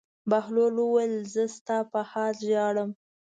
بهلول 0.29 0.75
وویل: 0.79 1.13
زه 1.33 1.43
ستا 1.55 1.77
په 1.91 1.99
حال 2.11 2.33
ژاړم. 2.47 2.89